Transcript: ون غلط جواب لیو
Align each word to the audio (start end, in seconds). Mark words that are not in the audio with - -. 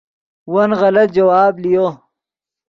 ون 0.53 0.69
غلط 0.79 1.09
جواب 1.15 1.53
لیو 1.63 1.87